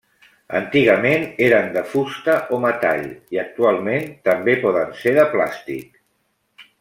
[0.59, 3.05] Antigament eren de fusta o metall
[3.37, 6.01] i actualment també poden ser de plàstic.